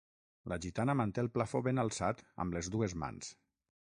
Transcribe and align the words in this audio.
La 0.53 0.55
gitana 0.63 0.95
manté 1.01 1.21
el 1.25 1.29
plafó 1.35 1.61
ben 1.69 1.83
alçat 1.83 2.25
amb 2.45 2.57
les 2.59 2.73
dues 2.77 2.99
mans. 3.05 3.33